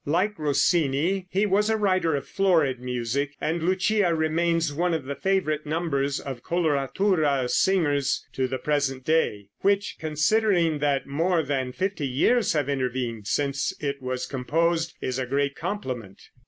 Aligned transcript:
Like 0.03 0.39
Rossini 0.39 1.27
he 1.29 1.45
was 1.45 1.69
a 1.69 1.77
writer 1.77 2.15
of 2.15 2.27
florid 2.27 2.79
music, 2.79 3.35
and 3.39 3.61
"Lucia" 3.61 4.15
remains 4.15 4.73
one 4.73 4.95
of 4.95 5.05
the 5.05 5.13
favorite 5.13 5.63
numbers 5.67 6.19
of 6.19 6.41
coloratura 6.41 7.47
singers 7.47 8.25
to 8.33 8.47
the 8.47 8.57
present 8.57 9.05
day, 9.05 9.49
which, 9.59 9.97
considering 9.99 10.79
that 10.79 11.05
more 11.05 11.43
than 11.43 11.71
fifty 11.71 12.07
years 12.07 12.53
have 12.53 12.67
intervened 12.67 13.27
since 13.27 13.75
it 13.79 14.01
was 14.01 14.25
composed, 14.25 14.95
is 15.01 15.19
a 15.19 15.27
great 15.27 15.55
compliment. 15.55 16.19